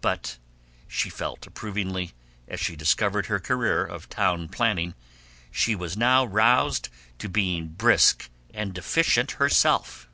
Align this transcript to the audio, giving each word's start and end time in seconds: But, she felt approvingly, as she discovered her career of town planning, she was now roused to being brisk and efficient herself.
But, 0.00 0.38
she 0.86 1.10
felt 1.10 1.44
approvingly, 1.44 2.12
as 2.46 2.60
she 2.60 2.76
discovered 2.76 3.26
her 3.26 3.40
career 3.40 3.84
of 3.84 4.08
town 4.08 4.48
planning, 4.48 4.94
she 5.50 5.74
was 5.74 5.96
now 5.96 6.24
roused 6.24 6.88
to 7.18 7.28
being 7.28 7.66
brisk 7.66 8.30
and 8.54 8.78
efficient 8.78 9.32
herself. 9.42 10.08